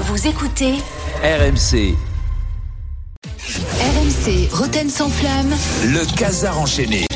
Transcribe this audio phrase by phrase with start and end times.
[0.00, 0.74] Vous écoutez
[1.24, 1.96] RMC,
[3.80, 5.50] RMC Roten sans flamme.
[5.86, 7.06] le casar enchaîné.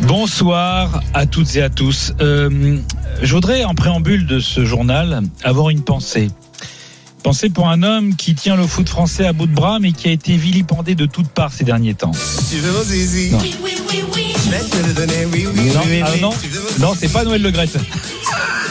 [0.00, 2.14] Bonsoir à toutes et à tous.
[2.22, 2.78] Euh,
[3.20, 6.30] je voudrais, en préambule de ce journal, avoir une pensée.
[7.22, 10.08] Pensée pour un homme qui tient le foot français à bout de bras, mais qui
[10.08, 12.12] a été vilipendé de toutes parts ces derniers temps.
[13.32, 13.38] Non.
[13.38, 13.44] Non,
[16.04, 16.30] ah non,
[16.78, 17.76] non, c'est pas Noël Le Grette.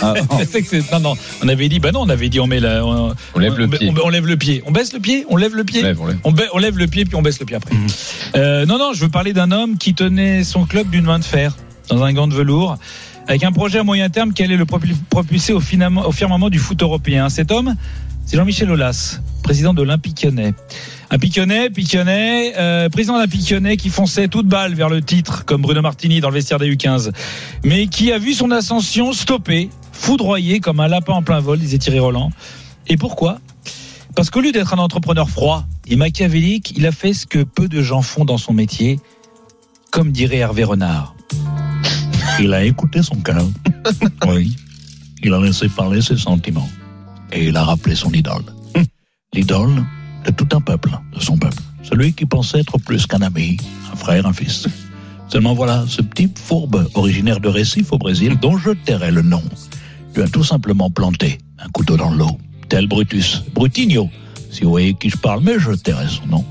[0.52, 3.14] C'est- non, non, on avait dit, bah non, on avait dit, on met la, on,
[3.36, 3.90] On lève le on- pied.
[3.90, 5.82] on, on lève le pied, on baisse le pied, on lève le pied.
[5.82, 6.18] Lève, on lève.
[6.24, 7.76] On, ba- on lève le pied puis on baisse le pied après.
[8.36, 11.24] Euh, non, non, je veux parler d'un homme qui tenait son club d'une main de
[11.26, 11.56] fer
[11.90, 12.78] dans un gant de velours,
[13.28, 16.60] avec un projet à moyen terme qui allait le propu- propulser au, au firmament du
[16.60, 17.30] foot européen.
[17.30, 17.76] Cet homme,
[18.26, 20.54] c'est Jean-Michel Aulas, président de l'Olympique lyonnais.
[21.10, 25.62] Un piquionnet, piquionnet, euh, président d'un piquionnet qui fonçait toute balle vers le titre, comme
[25.62, 27.12] Bruno Martini dans le vestiaire des U15,
[27.64, 31.78] mais qui a vu son ascension stoppée, foudroyé comme un lapin en plein vol, disait
[31.78, 32.32] Thierry Roland.
[32.88, 33.40] Et pourquoi?
[34.16, 37.68] Parce qu'au lieu d'être un entrepreneur froid et machiavélique, il a fait ce que peu
[37.68, 39.00] de gens font dans son métier,
[39.92, 41.16] comme dirait Hervé Renard.
[42.40, 43.46] Il a écouté son cœur.
[44.28, 44.56] Oui.
[45.24, 46.70] Il a laissé parler ses sentiments.
[47.34, 48.44] Et il a rappelé son idole.
[49.34, 49.84] L'idole
[50.26, 51.62] de tout un peuple, de son peuple.
[51.82, 53.58] Celui qui pensait être plus qu'un ami,
[53.92, 54.68] un frère, un fils.
[55.28, 59.42] Seulement voilà, ce petit fourbe originaire de Recife au Brésil, dont je tairai le nom,
[60.16, 62.38] lui a tout simplement planté un couteau dans l'eau,
[62.70, 64.10] tel Brutus, Brutigno,
[64.52, 66.46] si vous voyez qui je parle, mais je tairai son nom.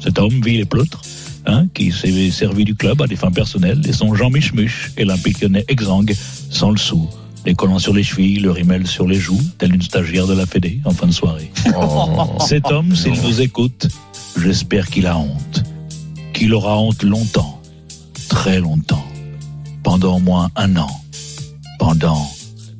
[0.00, 1.02] Cet homme vit les pleutres,
[1.46, 5.04] hein, qui s'est servi du club à des fins personnelles, et son Jean Michmuche et
[5.04, 6.14] l'impiquionnet exsangue
[6.50, 7.08] sans le sou,
[7.44, 10.46] les collants sur les chevilles, le rimel sur les joues, tel une stagiaire de la
[10.46, 11.50] Fédé en fin de soirée.
[11.78, 12.36] Oh.
[12.46, 13.88] Cet homme, s'il nous écoute,
[14.40, 15.62] j'espère qu'il a honte.
[16.32, 17.60] Qu'il aura honte longtemps,
[18.28, 19.04] très longtemps,
[19.82, 20.90] pendant au moins un an,
[21.78, 22.28] pendant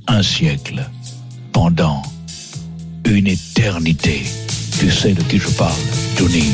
[0.09, 0.89] un siècle,
[1.53, 2.03] pendant
[3.05, 4.23] une éternité.
[4.79, 5.73] Tu sais de qui je parle,
[6.19, 6.45] Johnny.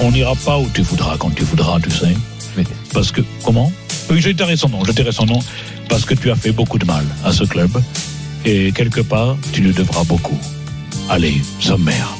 [0.00, 2.14] On n'ira pas où tu voudras quand tu voudras, tu sais.
[2.92, 3.70] Parce que, comment?
[4.10, 5.38] Oui, je tairai son nom, tairai son nom,
[5.88, 7.70] parce que tu as fait beaucoup de mal à ce club.
[8.44, 10.38] Et quelque part, tu lui devras beaucoup.
[11.08, 12.14] Allez, sommaire.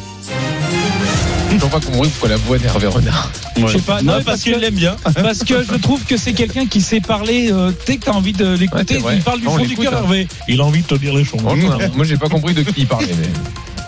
[1.50, 3.30] Je n'ai pas compris pourquoi la voix d'Hervé Renard.
[3.56, 4.97] Je sais pas, non, parce qu'il l'aime bien.
[5.14, 7.52] Parce que je trouve que c'est quelqu'un qui sait parler.
[7.52, 9.94] Euh, dès que t'as envie de l'écouter, il parle du Non, on fond du cœur,
[9.94, 9.98] hein.
[9.98, 10.26] Hervé.
[10.48, 11.41] Il a envie de te dire les choses.
[11.42, 13.14] Moi, j'ai pas compris de qui il parlait.
[13.19, 13.28] Mais...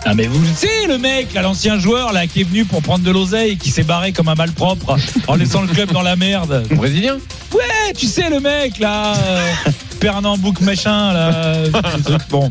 [0.05, 2.81] Ah mais vous le savez le mec, là, l'ancien joueur là qui est venu pour
[2.81, 4.95] prendre de l'oseille et qui s'est barré comme un malpropre
[5.27, 6.63] en laissant le club dans la merde.
[6.71, 7.17] Brésilien
[7.53, 9.53] Ouais, tu sais le mec là, euh,
[9.99, 11.55] Pernambouc machin là.
[12.29, 12.49] Bon.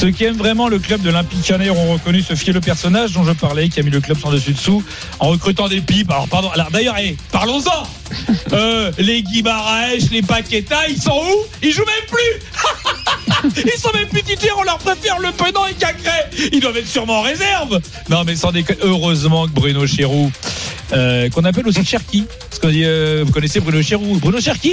[0.00, 3.22] Ceux qui aiment vraiment le club de l'Olympique Lyonnais ont reconnu ce fielleux personnage dont
[3.22, 4.82] je parlais, qui a mis le club sans dessus dessous,
[5.18, 6.10] en recrutant des pipes.
[6.10, 6.48] Alors pardon.
[6.52, 6.96] Alors d'ailleurs,
[7.30, 7.86] parlons-en.
[8.52, 11.36] Euh, les Guimaraes, les Paqueta, ils sont où?
[11.62, 13.62] Ils jouent même plus.
[13.64, 16.10] Ils sont même plus titulaires, on leur préfère Le Penant et Cacré.
[16.52, 17.80] Ils doivent être sûrement en réserve.
[18.08, 18.80] Non, mais sans déconner.
[18.82, 20.32] Heureusement que Bruno Chéroux,
[20.92, 24.18] euh, qu'on appelle aussi Cherki, parce que euh, vous connaissez Bruno Chéroux.
[24.18, 24.72] Bruno Cherki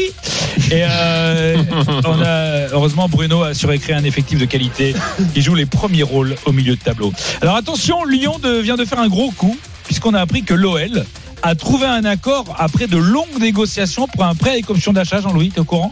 [0.71, 1.57] Et euh,
[2.05, 4.95] on a, heureusement, Bruno a su créer un effectif de qualité
[5.33, 7.13] qui joue les premiers rôles au milieu de tableau.
[7.41, 11.05] Alors attention, Lyon vient de faire un gros coup, puisqu'on a appris que l'OL
[11.43, 15.51] a trouvé un accord après de longues négociations pour un prêt avec option d'achat, Jean-Louis,
[15.51, 15.91] t'es au courant?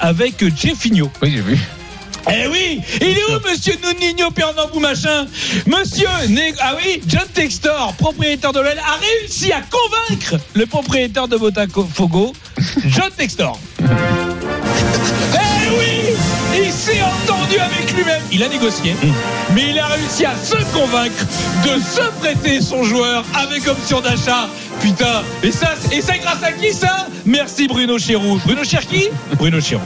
[0.00, 1.10] Avec Jeffinho.
[1.22, 1.58] Oui, j'ai vu.
[2.30, 5.26] Eh oui, il est où Monsieur Nuninho Pernambou machin
[5.66, 6.08] Monsieur,
[6.60, 12.32] ah oui, John Textor, propriétaire de l'OL, a réussi à convaincre le propriétaire de Botafogo,
[12.86, 13.58] John Textor.
[15.34, 16.16] Eh oui,
[16.64, 18.22] il s'est entendu avec lui-même.
[18.32, 18.94] Il a négocié,
[19.54, 21.24] mais il a réussi à se convaincre
[21.64, 24.48] de se prêter son joueur avec option d'achat.
[24.80, 27.06] Putain, et ça, et ça grâce à qui ça?
[27.24, 28.40] Merci Bruno Chéroux.
[28.44, 29.08] Bruno Cherki?
[29.38, 29.82] Bruno Chéroux.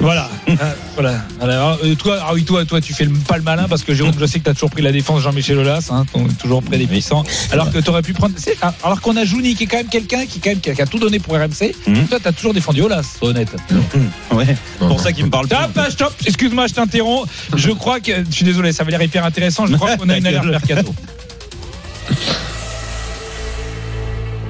[0.00, 0.28] Voilà.
[0.62, 1.14] Ah, voilà.
[1.40, 3.94] Alors, euh, toi, ah oui, toi, toi, tu fais le- pas le malin parce que
[3.94, 6.04] Jérôme, je sais que tu as toujours pris la défense Jean-Michel Aulas, hein,
[6.38, 7.22] toujours près des puissants.
[7.52, 8.34] Alors que tu aurais pu prendre.
[8.60, 10.74] ah, Alors qu'on a Jouni qui est quand même quelqu'un qui, quand même, qui a,
[10.74, 11.72] qui a tout donné pour RMC.
[12.10, 13.54] Toi, tu as toujours défendu Aulas, sois honnête.
[14.32, 15.56] Ouais, pour ça qu'il me parle plus.
[15.56, 17.28] Stop, ah, stop, excuse-moi, je t'interromps.
[17.56, 18.12] Je crois que.
[18.28, 19.66] Je suis désolé, ça va l'air hyper intéressant.
[19.66, 20.94] Je crois qu'on a une alerte mercato.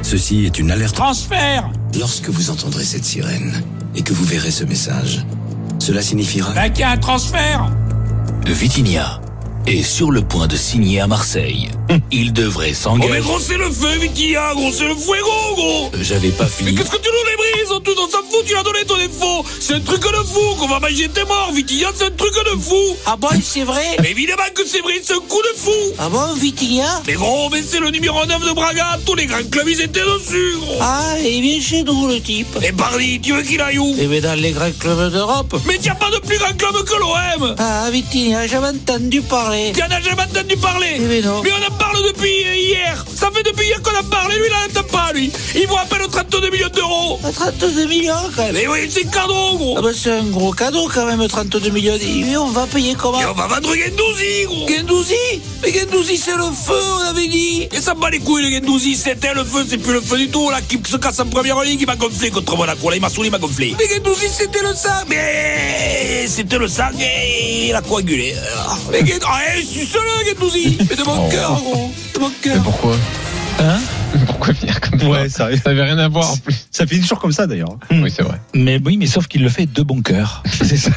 [0.02, 0.94] Ceci est une alerte.
[0.96, 3.62] Transfert Lorsque vous entendrez cette sirène
[3.94, 5.24] et que vous verrez ce message,
[5.90, 7.68] cela signifiera Bah, qu'il y a un transfert
[8.46, 9.20] Vitinia
[9.66, 11.68] est sur le point de signer à Marseille.
[12.12, 13.12] Il devrait Oh s'engager.
[13.12, 15.26] mais gros c'est le feu Vitinha gros c'est le fuego
[15.56, 16.74] gros J'avais pas Mais fini.
[16.76, 17.32] qu'est-ce que tu nous
[17.72, 19.44] on s'en fout tu l'as donné ton info.
[19.60, 22.60] C'est un truc de fou qu'on va manger tes morts Vitinha c'est un truc de
[22.60, 22.74] fou.
[23.06, 25.70] Ah bon, c'est vrai Mais évidemment que c'est vrai c'est un coup de fou.
[25.98, 29.48] Ah bon, Vitinha Mais gros mais c'est le numéro 9 de Braga Tous les grands
[29.50, 30.56] clubs ils étaient dessus.
[30.60, 32.58] Gros Ah, il vient chez nous, le type.
[32.62, 35.54] Et Bardi tu veux qu'il aille où Eh bien, dans les grands clubs d'Europe.
[35.66, 39.72] Mais t'y a pas de plus grand club que l'OM Ah, Vitinha, j'avais entendu parler.
[39.76, 41.42] T'en as jamais entendu parler Eh ben non.
[41.42, 43.04] Mais on en parle depuis hier.
[43.14, 44.32] Ça fait depuis hier qu'on en parle.
[44.32, 45.30] Et lui il en entend pas lui.
[45.54, 47.20] Il à peine 32 millions d'euros.
[47.24, 48.54] Ah, 32 millions, quand même.
[48.54, 51.94] Mais oui c'est cadeau gros Ah ben, c'est un gros cadeau, quand même, 32 millions.
[52.00, 55.14] Et on va payer comment Et on va vendre Gendouzi gros Gendouzi
[55.62, 57.68] Mais Gendouzi, c'est le feu, on avait dit.
[57.70, 58.96] Et ça me bat les couilles, le Gendouzi.
[58.96, 60.48] C'était le feu, c'est plus le feu du tout.
[60.50, 62.88] Là, qui se casse en première ligue, il m'a gonflé contre Monaco.
[62.88, 63.76] Là, il m'a saoulé, il m'a gonflé.
[63.78, 64.88] Mais Gendouzi, c'était le sang.
[65.08, 68.34] Mais c'était le sang et il a coagulé.
[68.56, 70.78] Ah, Mais Gendouzi, ah, eh, suce-le, Gendouzi.
[70.88, 71.30] Mais de mon Oh.
[71.30, 71.90] cœur, gros.
[72.14, 72.62] De mon Mais cœur.
[72.62, 72.96] pourquoi
[73.58, 73.78] Hein
[74.40, 76.66] Pourquoi finir comme ça Ouais, ça, avait rien à voir en plus.
[76.70, 77.76] ça finit toujours comme ça d'ailleurs.
[77.90, 78.40] Oui, c'est vrai.
[78.54, 80.42] Mais oui, mais sauf qu'il le fait de bon cœur.
[80.50, 80.90] C'est ça.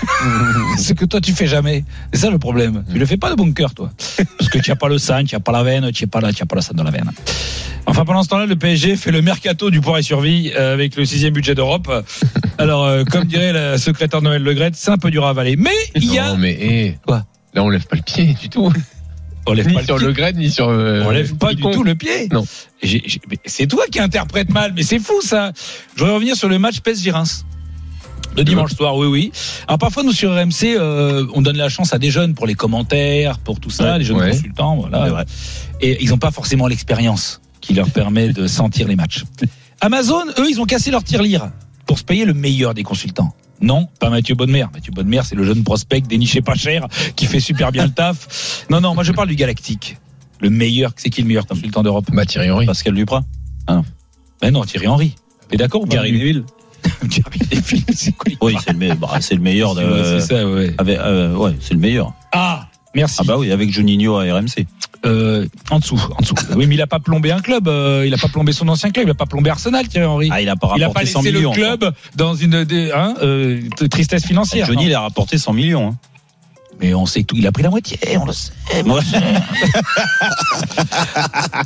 [0.79, 1.83] Ce que toi tu fais jamais.
[2.13, 2.83] C'est ça le problème.
[2.91, 3.89] Tu le fais pas de bon cœur, toi.
[4.37, 6.21] Parce que tu n'as pas le sang, tu n'as pas la veine, tu n'as pas,
[6.21, 7.11] la- tu as pas le sang dans la veine.
[7.85, 10.95] Enfin, pendant ce temps-là, le PSG fait le mercato du poids et survie euh, avec
[10.95, 11.91] le sixième budget d'Europe.
[12.57, 15.57] Alors, euh, comme dirait la secrétaire Noël Le Gret, c'est un peu dur à avaler.
[15.57, 16.29] Mais il y a.
[16.29, 17.25] Non, mais eh, Quoi?
[17.53, 18.71] Là, on lève pas le pied du tout.
[19.45, 20.69] On lève Ni pas sur le grade, ni sur.
[20.69, 22.29] euh, On lève pas du tout le pied.
[22.31, 22.45] Non.
[23.45, 25.51] C'est toi qui interprète mal, mais c'est fou ça.
[25.95, 27.45] Je voudrais revenir sur le match PSG Reims.
[28.35, 29.31] De dimanche soir, oui, oui.
[29.67, 32.55] Alors parfois, nous sur RMC, euh, on donne la chance à des jeunes pour les
[32.55, 34.31] commentaires, pour tout ça, Ouais, les jeunes ouais.
[34.31, 35.25] consultants, voilà.
[35.81, 39.23] Et ils n'ont pas forcément l'expérience qui leur permet de sentir les matchs.
[39.81, 41.51] Amazon, eux, ils ont cassé leur tirelire
[41.85, 43.35] pour se payer le meilleur des consultants.
[43.61, 44.65] Non, pas Mathieu Bonnemer.
[44.73, 48.65] Mathieu Bonnemer, c'est le jeune prospect déniché pas cher, qui fait super bien le taf.
[48.69, 49.97] Non, non, moi je parle du Galactique.
[50.41, 52.05] Le meilleur, c'est qui le meilleur consultant d'Europe?
[52.11, 52.65] Bah, Thierry Henry.
[52.65, 53.23] Pascal Duprat.
[54.41, 55.15] Ben non, Thierry Henry.
[55.49, 56.43] T'es d'accord Gary Neville.
[57.03, 58.31] Gary Neville, c'est quoi?
[58.41, 59.73] Oui, c'est le, me- bah, c'est le meilleur.
[59.75, 60.73] De, C'est ça, ouais.
[60.77, 62.13] avec, euh, ouais, c'est le meilleur.
[62.33, 63.17] Ah, merci.
[63.21, 64.65] Ah bah oui, avec Juninho à RMC.
[65.05, 66.35] Euh, en dessous, en dessous.
[66.55, 67.67] Oui, mais il a pas plombé un club.
[67.67, 69.07] euh, il a pas plombé son ancien club.
[69.07, 70.29] Il a pas plombé Arsenal, Thierry Henry.
[70.31, 71.51] Ah, il a pas il a rapporté pas 100 laissé le millions.
[71.51, 74.65] club dans une des- hein, euh, tristesse financière.
[74.67, 75.89] Johnny, il a rapporté 100 millions.
[75.89, 75.97] hein.
[76.83, 77.35] Mais on sait tout.
[77.37, 77.97] Il a pris la moitié.
[78.19, 78.51] On le sait.
[78.85, 78.99] Ouais.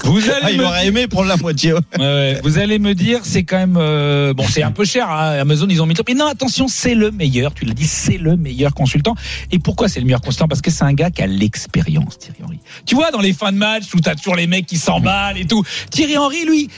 [0.04, 1.74] Vous Ah, allez il me aurait aimé prendre la moitié.
[1.98, 2.40] ouais.
[2.44, 5.10] Vous allez me dire, c'est quand même euh, bon, c'est un peu cher.
[5.10, 5.40] hein.
[5.40, 5.96] Amazon, ils ont mis.
[6.08, 7.54] Mais non, attention, c'est le meilleur.
[7.54, 9.16] Tu l'as dit, c'est le meilleur consultant.
[9.52, 10.48] Et pourquoi c'est le meilleur consultant?
[10.48, 12.60] Parce que c'est un gars qui a l'expérience, Thierry Henry.
[12.86, 15.46] Tu vois, dans les fins de match où t'as toujours les mecs qui s'emballent et
[15.46, 15.64] tout.
[15.90, 16.69] Thierry Henry, lui,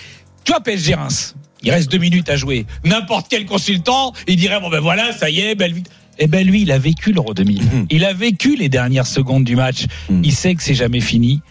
[0.45, 1.36] tu vois, PSG Reims.
[1.62, 2.65] Il reste deux minutes à jouer.
[2.86, 5.83] N'importe quel consultant, il dirait bon ben voilà, ça y est, belle vie.
[6.19, 7.88] Eh ben lui, il a vécu l'Euro 2000.
[7.89, 9.86] Il a vécu les dernières secondes du match.
[10.10, 10.21] Mm.
[10.24, 11.42] Il sait que c'est jamais fini.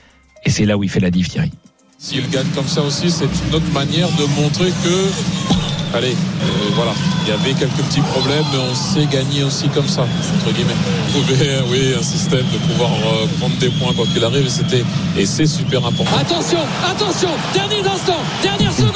[0.44, 1.50] Et c'est là où il fait la diff, Thierry.
[1.99, 6.93] S'il gagne comme ça aussi, c'est une autre manière de montrer que, allez, euh, voilà,
[7.26, 10.03] il y avait quelques petits problèmes, mais on sait gagner aussi comme ça,
[10.37, 10.76] entre guillemets.
[11.12, 14.85] Trouver, oui, un système de pouvoir euh, prendre des points quoi qu'il arrive, et c'était,
[15.17, 16.17] et c'est super important.
[16.21, 18.88] Attention, attention, derniers instants, dernière seconde,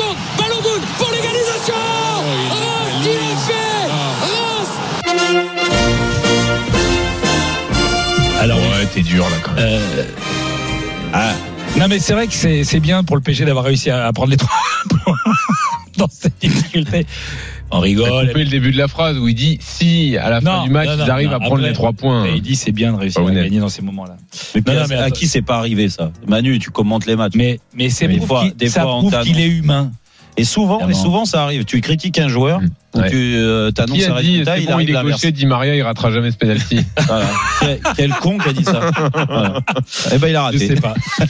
[9.58, 10.04] Euh,
[11.12, 11.32] ah.
[11.78, 14.12] Non mais c'est vrai que c'est c'est bien pour le PSG d'avoir réussi à, à
[14.12, 14.50] prendre les trois
[14.88, 15.14] points
[15.96, 17.06] dans cette difficulté.
[17.74, 18.28] On rigole.
[18.28, 20.88] coupé le début de la phrase où il dit si à la fin du match
[20.88, 22.26] non, non, ils arrivent non, à prendre après, les trois points.
[22.26, 24.16] Et il dit c'est bien de réussir à gagner dans ces moments-là.
[24.54, 26.12] Mais à- mais à qui c'est pas arrivé ça?
[26.26, 27.32] Manu, tu commentes les matchs.
[27.34, 29.92] Mais mais c'est Des prouve fois- des ça fois, prouve qu'il est humain.
[30.38, 31.64] Et souvent, et souvent, ça arrive.
[31.64, 32.68] Tu critiques un joueur, Mm.
[32.94, 33.10] ou Ouais.
[33.10, 35.46] tu euh, t'annonces Qui un a dit résultat, il bon, arrive il est gaucher, Di
[35.46, 36.80] Maria, il ratera jamais ce penalty.
[37.06, 37.26] Voilà.
[37.60, 38.80] quel, quel con qui a dit ça
[39.28, 39.60] Voilà.
[40.12, 40.68] Eh ben, il a Je raté.
[40.68, 40.94] sais pas.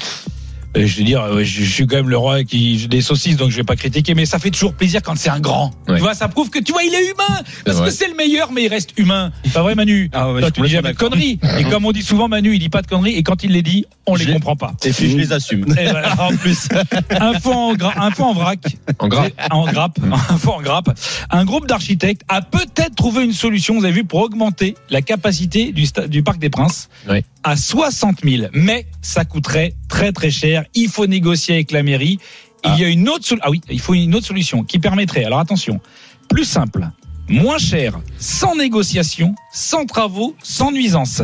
[0.77, 3.51] Euh, Je veux dire, euh, je, suis quand même le roi qui des saucisses, donc
[3.51, 5.73] je vais pas critiquer, mais ça fait toujours plaisir quand c'est un grand.
[5.89, 5.97] Ouais.
[5.97, 8.53] Tu vois, ça prouve que tu vois, il est humain, parce que c'est le meilleur,
[8.53, 9.33] mais il reste humain.
[9.53, 11.39] Pas vrai, Manu Ah ouais, Toi, tu dis jamais de conneries.
[11.59, 13.63] Et comme on dit souvent, Manu, il dit pas de conneries, et quand il les
[13.63, 14.73] dit, on les comprend pas.
[14.85, 15.67] Et puis je les assume.
[15.79, 16.69] Et voilà, en plus,
[17.11, 18.61] info en, info en vrac,
[18.99, 19.29] En gras.
[19.51, 19.99] en grappe,
[20.31, 20.99] info en grappe.
[21.31, 25.73] Un groupe d'architectes a peut-être trouvé une solution, vous avez vu, pour augmenter la capacité
[25.73, 27.25] du, sta- du Parc des Princes Oui.
[27.45, 28.49] à 60 000.
[28.55, 30.62] Mais ça coûterait très très cher.
[30.75, 32.19] Il faut négocier avec la mairie.
[32.65, 35.25] Il y a une autre ah oui, il faut une autre solution qui permettrait.
[35.25, 35.81] Alors attention,
[36.29, 36.89] plus simple,
[37.29, 41.23] moins cher, sans négociation, sans travaux, sans nuisance.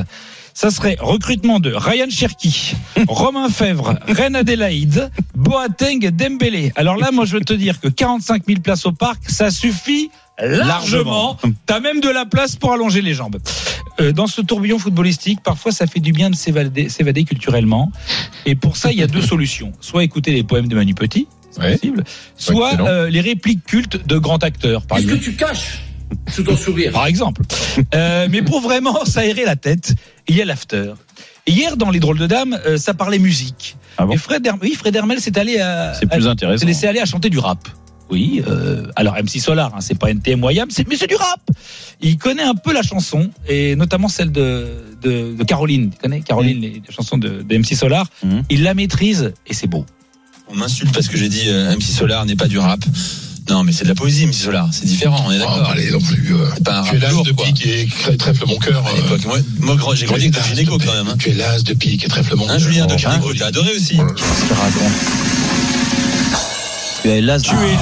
[0.55, 2.75] Ça serait recrutement de Ryan Cherki,
[3.07, 6.73] Romain Fèvre, Reine Adélaïde, Boateng et Dembélé.
[6.75, 10.11] Alors là, moi, je veux te dire que 45 000 places au parc, ça suffit
[10.41, 11.37] largement.
[11.67, 13.39] T'as même de la place pour allonger les jambes.
[14.01, 17.91] Euh, dans ce tourbillon footballistique, parfois ça fait du bien de s'évader, culturellement.
[18.47, 19.73] Et pour ça, il y a deux solutions.
[19.81, 21.73] Soit écouter les poèmes de Manu Petit, c'est Ouais.
[21.73, 22.05] possible.
[22.37, 25.81] Soit euh, les répliques cultes de grands acteurs, par Qu'est-ce que tu caches
[26.31, 27.43] sous ton sourire Par exemple.
[27.95, 29.95] Euh, mais pour vraiment s'aérer la tête,
[30.29, 30.93] il y a l'after.
[31.47, 33.77] Hier, dans Les Drôles de Dames, euh, ça parlait musique.
[33.97, 36.61] Ah bon Et Fred, Herm- oui, Fred Hermel s'est allé à, C'est plus à- intéressant.
[36.61, 37.67] s'est laissé aller à chanter du rap.
[38.11, 41.41] Oui, euh, alors MC Solar, hein, c'est pas NTM Wayam, c'est, mais c'est du rap.
[42.01, 44.67] Il connaît un peu la chanson, et notamment celle de,
[45.03, 45.91] de, de Caroline.
[45.91, 48.07] Tu connais Caroline, les, les chansons de, de MC Solar.
[48.25, 48.45] Mhm.
[48.49, 49.85] Il la maîtrise, et c'est beau.
[50.51, 52.81] On m'insulte parce que j'ai dit euh, MC Solar n'est pas du rap.
[53.51, 54.69] Non, mais c'est de la poésie, MC Solar.
[54.73, 55.65] C'est différent, on est d'accord.
[55.67, 56.35] Oh, allez, non plus.
[56.35, 58.87] euh, C'est pas un tu es l'as de pique et crè- trèfle mon cœur.
[58.87, 61.09] À euh, moi, moi, j'ai tu grandi es avec de quand même.
[61.09, 61.17] hein.
[61.19, 62.59] Tu es l'as de pique et trèfle mon Hein, cœur.
[62.59, 63.97] Julien de Oh, hein, t'as adoré aussi.
[64.01, 64.05] oh.
[64.15, 64.93] Qu'est-ce qu'il raconte?
[67.09, 67.41] Tu es las.
[67.41, 67.79] Tu es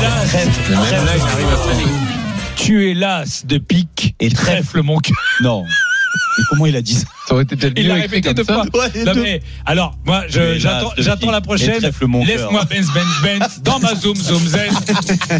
[2.54, 5.16] tu es las de pique Et trèfle mon cœur.
[5.42, 5.64] Non.
[5.64, 7.06] Mais comment il a dit ça?
[7.26, 8.62] Ça aurait été peut-être Il l'a répété deux fois.
[9.04, 11.70] Non, mais, alors, moi, Tu je, es j'attends, las de j'attends la pique prochaine.
[11.74, 12.36] et trèfle mon cœur.
[12.36, 13.06] Laisse-moi Benz, Benz,
[13.40, 14.70] Benz dans ma zoom, zoom, zen.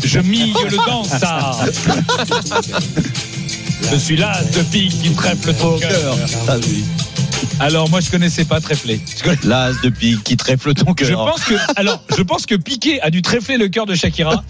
[0.05, 1.53] Je mille le dans ça.
[3.93, 6.17] Je suis là, de pique qui trèfle ton cœur.
[6.49, 6.85] Ah oui.
[7.59, 9.01] Alors, moi, je connaissais pas trèfler.
[9.17, 11.25] Je, connais- L'as de pique qui trèfle ton je cœur.
[11.25, 14.45] pense que, alors, je pense que Piqué a dû trèfler le cœur de Shakira.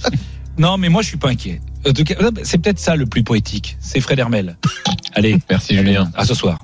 [0.58, 1.60] Non, mais moi, je suis pas inquiet.
[1.86, 3.76] En tout cas, c'est peut-être ça le plus poétique.
[3.80, 4.56] C'est Fred Hermel.
[5.14, 5.38] Allez.
[5.50, 6.10] Merci Julien.
[6.16, 6.58] À ce soir.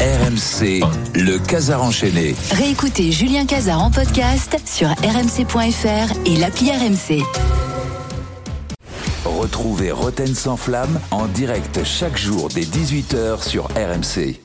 [0.00, 0.80] RMC,
[1.14, 2.34] le Casar enchaîné.
[2.52, 7.22] Réécoutez Julien Cazard en podcast sur rmc.fr et l'appli RMC.
[9.24, 14.38] Retrouvez Roten sans flamme en direct chaque jour dès 18h sur RMC.